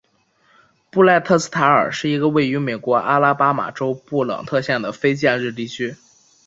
[0.89, 5.95] 布赖特斯塔尔是一个位于美国阿拉巴马州布朗特县的非建制地区。